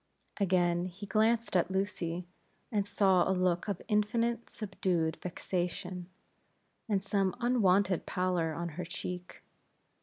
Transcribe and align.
Again 0.39 0.87
he 0.87 1.05
glanced 1.05 1.55
at 1.55 1.69
Lucy, 1.69 2.25
and 2.71 2.87
saw 2.87 3.21
a 3.29 3.37
look 3.37 3.67
of 3.67 3.83
infinite 3.87 4.49
subdued 4.49 5.17
vexation, 5.21 6.09
and 6.89 7.03
some 7.03 7.35
unwonted 7.39 8.07
pallor 8.07 8.51
on 8.55 8.69
her 8.69 8.83
cheek. 8.83 9.43